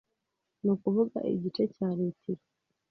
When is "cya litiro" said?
1.75-2.43